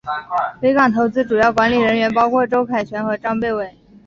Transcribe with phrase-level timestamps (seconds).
[0.61, 3.77] 维港投资主要管理人员包括周凯旋和张培薇。